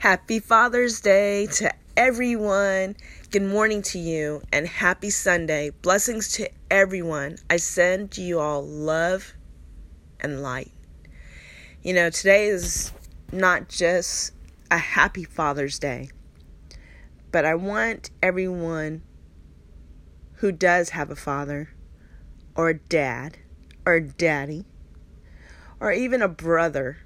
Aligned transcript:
Happy 0.00 0.38
Father's 0.40 1.02
Day 1.02 1.44
to 1.44 1.70
everyone. 1.94 2.96
Good 3.30 3.42
morning 3.42 3.82
to 3.82 3.98
you 3.98 4.40
and 4.50 4.66
happy 4.66 5.10
Sunday. 5.10 5.72
Blessings 5.82 6.32
to 6.36 6.48
everyone. 6.70 7.36
I 7.50 7.58
send 7.58 8.16
you 8.16 8.40
all 8.40 8.66
love 8.66 9.34
and 10.18 10.40
light. 10.40 10.72
You 11.82 11.92
know, 11.92 12.08
today 12.08 12.46
is 12.46 12.92
not 13.30 13.68
just 13.68 14.32
a 14.70 14.78
happy 14.78 15.24
Father's 15.24 15.78
Day, 15.78 16.08
but 17.30 17.44
I 17.44 17.54
want 17.54 18.08
everyone 18.22 19.02
who 20.36 20.50
does 20.50 20.88
have 20.88 21.10
a 21.10 21.14
father 21.14 21.74
or 22.56 22.70
a 22.70 22.78
dad 22.78 23.36
or 23.84 23.96
a 23.96 24.08
daddy 24.08 24.64
or 25.78 25.92
even 25.92 26.22
a 26.22 26.28
brother 26.28 26.96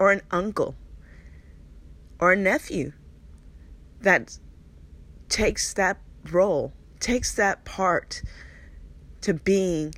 or 0.00 0.10
an 0.10 0.22
uncle 0.32 0.74
or 2.20 2.32
a 2.32 2.36
nephew 2.36 2.92
that 4.02 4.38
takes 5.28 5.72
that 5.74 5.98
role, 6.30 6.72
takes 7.00 7.34
that 7.34 7.64
part 7.64 8.22
to 9.22 9.34
being 9.34 9.94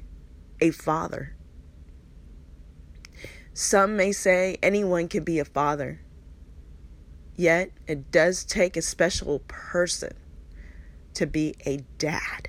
a 0.60 0.70
father. 0.70 1.34
Some 3.52 3.96
may 3.96 4.12
say 4.12 4.56
anyone 4.62 5.08
can 5.08 5.24
be 5.24 5.38
a 5.38 5.44
father, 5.44 6.00
yet 7.36 7.70
it 7.86 8.10
does 8.10 8.44
take 8.44 8.76
a 8.76 8.82
special 8.82 9.40
person 9.48 10.14
to 11.14 11.26
be 11.26 11.54
a 11.66 11.78
dad. 11.98 12.48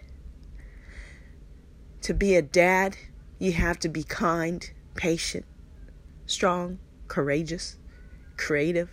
To 2.02 2.14
be 2.14 2.36
a 2.36 2.42
dad, 2.42 2.96
you 3.40 3.54
have 3.54 3.80
to 3.80 3.90
be 3.90 4.04
kind, 4.04 4.70
patient, 4.96 5.46
strong, 6.26 6.80
courageous, 7.08 7.78
creative, 8.38 8.90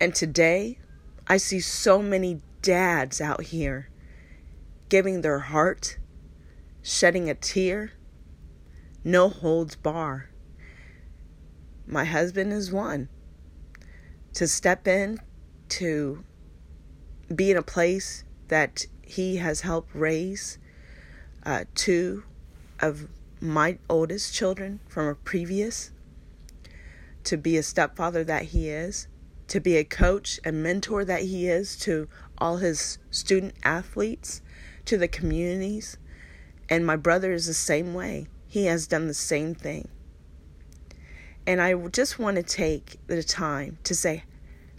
and 0.00 0.14
today, 0.14 0.78
I 1.26 1.36
see 1.36 1.60
so 1.60 2.00
many 2.00 2.40
dads 2.62 3.20
out 3.20 3.42
here 3.42 3.90
giving 4.88 5.20
their 5.20 5.38
heart, 5.38 5.98
shedding 6.82 7.28
a 7.28 7.34
tear, 7.34 7.92
no 9.04 9.28
holds 9.28 9.76
bar. 9.76 10.30
My 11.86 12.04
husband 12.04 12.52
is 12.52 12.72
one 12.72 13.08
to 14.32 14.48
step 14.48 14.88
in 14.88 15.20
to 15.68 16.24
be 17.34 17.50
in 17.50 17.56
a 17.56 17.62
place 17.62 18.24
that 18.48 18.86
he 19.02 19.36
has 19.36 19.60
helped 19.60 19.94
raise 19.94 20.58
uh, 21.44 21.64
two 21.74 22.24
of 22.80 23.08
my 23.40 23.78
oldest 23.88 24.34
children 24.34 24.80
from 24.88 25.06
a 25.06 25.14
previous, 25.14 25.92
to 27.24 27.36
be 27.36 27.56
a 27.56 27.62
stepfather 27.62 28.24
that 28.24 28.44
he 28.46 28.68
is, 28.68 29.08
to 29.50 29.60
be 29.60 29.76
a 29.76 29.84
coach 29.84 30.38
and 30.44 30.62
mentor 30.62 31.04
that 31.04 31.22
he 31.22 31.48
is 31.48 31.76
to 31.76 32.08
all 32.38 32.58
his 32.58 32.98
student 33.10 33.52
athletes, 33.64 34.42
to 34.84 34.96
the 34.96 35.08
communities. 35.08 35.96
And 36.68 36.86
my 36.86 36.94
brother 36.94 37.32
is 37.32 37.46
the 37.46 37.54
same 37.54 37.92
way. 37.92 38.28
He 38.46 38.66
has 38.66 38.86
done 38.86 39.08
the 39.08 39.14
same 39.14 39.56
thing. 39.56 39.88
And 41.48 41.60
I 41.60 41.74
just 41.88 42.20
want 42.20 42.36
to 42.36 42.44
take 42.44 43.00
the 43.08 43.24
time 43.24 43.78
to 43.82 43.94
say 43.94 44.22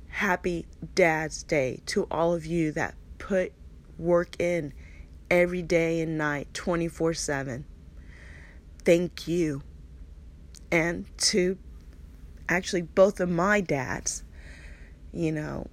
happy 0.07 0.65
Dad's 0.95 1.43
Day 1.43 1.81
to 1.87 2.07
all 2.09 2.33
of 2.33 2.45
you 2.45 2.71
that 2.71 2.95
put 3.17 3.51
work 3.97 4.39
in 4.39 4.71
every 5.29 5.61
day 5.61 5.99
and 5.99 6.17
night, 6.17 6.47
24 6.53 7.13
7. 7.13 7.65
Thank 8.85 9.27
you. 9.27 9.63
And 10.71 11.05
to 11.17 11.57
actually 12.47 12.83
both 12.83 13.19
of 13.19 13.29
my 13.29 13.59
dads 13.59 14.23
you 15.13 15.31
know, 15.31 15.67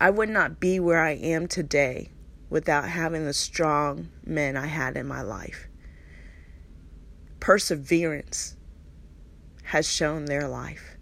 I 0.00 0.10
would 0.10 0.28
not 0.28 0.58
be 0.58 0.80
where 0.80 1.00
I 1.00 1.12
am 1.12 1.46
today 1.46 2.10
without 2.50 2.88
having 2.88 3.24
the 3.24 3.32
strong 3.32 4.08
men 4.24 4.56
I 4.56 4.66
had 4.66 4.96
in 4.96 5.06
my 5.06 5.22
life. 5.22 5.68
Perseverance 7.40 8.56
has 9.64 9.90
shown 9.90 10.24
their 10.24 10.48
life, 10.48 10.96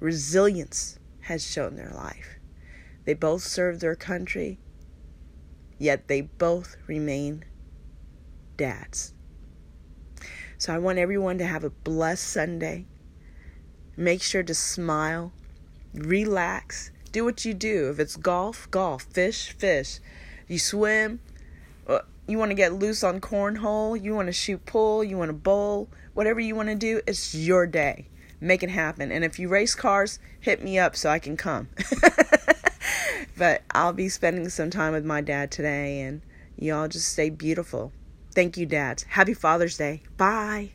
resilience 0.00 0.98
has 1.20 1.46
shown 1.46 1.76
their 1.76 1.90
life. 1.90 2.38
They 3.04 3.14
both 3.14 3.42
served 3.42 3.80
their 3.80 3.96
country, 3.96 4.58
yet 5.78 6.08
they 6.08 6.20
both 6.20 6.76
remain 6.86 7.44
dads. 8.56 9.14
So 10.58 10.72
I 10.72 10.78
want 10.78 10.98
everyone 10.98 11.38
to 11.38 11.46
have 11.46 11.64
a 11.64 11.70
blessed 11.70 12.24
Sunday. 12.24 12.86
Make 13.96 14.22
sure 14.22 14.44
to 14.44 14.54
smile 14.54 15.32
relax, 15.94 16.90
do 17.10 17.24
what 17.24 17.44
you 17.44 17.54
do. 17.54 17.90
If 17.90 17.98
it's 17.98 18.16
golf, 18.16 18.70
golf, 18.70 19.02
fish, 19.02 19.52
fish. 19.52 20.00
You 20.48 20.58
swim, 20.58 21.20
uh, 21.86 22.00
you 22.26 22.38
want 22.38 22.50
to 22.50 22.54
get 22.54 22.72
loose 22.72 23.04
on 23.04 23.20
cornhole, 23.20 24.02
you 24.02 24.14
want 24.14 24.28
to 24.28 24.32
shoot 24.32 24.64
pool, 24.66 25.04
you 25.04 25.18
want 25.18 25.28
to 25.28 25.34
bowl, 25.34 25.88
whatever 26.14 26.40
you 26.40 26.54
want 26.54 26.68
to 26.68 26.74
do, 26.74 27.00
it's 27.06 27.34
your 27.34 27.66
day. 27.66 28.08
Make 28.40 28.62
it 28.62 28.70
happen. 28.70 29.12
And 29.12 29.24
if 29.24 29.38
you 29.38 29.48
race 29.48 29.74
cars, 29.74 30.18
hit 30.40 30.62
me 30.62 30.78
up 30.78 30.96
so 30.96 31.10
I 31.10 31.20
can 31.20 31.36
come. 31.36 31.68
but 33.38 33.62
I'll 33.70 33.92
be 33.92 34.08
spending 34.08 34.48
some 34.48 34.70
time 34.70 34.92
with 34.92 35.04
my 35.04 35.20
dad 35.20 35.52
today, 35.52 36.00
and 36.00 36.22
y'all 36.58 36.88
just 36.88 37.08
stay 37.08 37.30
beautiful. 37.30 37.92
Thank 38.34 38.56
you, 38.56 38.66
dads. 38.66 39.04
Happy 39.04 39.34
Father's 39.34 39.76
Day. 39.76 40.02
Bye. 40.16 40.70